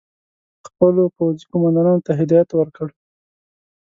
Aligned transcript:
خپلو 0.67 1.03
پوځي 1.17 1.43
قوماندانانو 1.51 2.05
ته 2.07 2.11
هدایت 2.19 2.49
ورکړ. 2.55 2.87